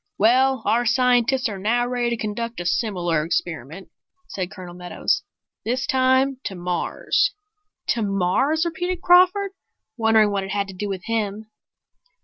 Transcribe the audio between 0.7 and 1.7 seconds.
scientists are